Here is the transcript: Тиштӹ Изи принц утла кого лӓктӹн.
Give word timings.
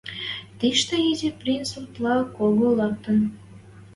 Тиштӹ 0.57 0.95
Изи 1.11 1.29
принц 1.39 1.69
утла 1.81 2.15
кого 2.35 2.67
лӓктӹн. 2.77 3.17